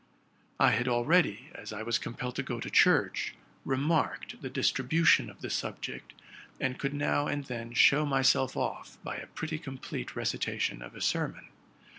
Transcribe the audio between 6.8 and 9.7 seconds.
uow and then show myself off by a pretty